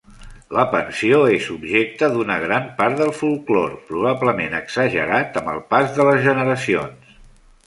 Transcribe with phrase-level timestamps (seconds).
[0.59, 6.09] La pensió és objecte d'una gran part del folklore, probablement exagerat amb el pas de
[6.11, 7.15] les generacions.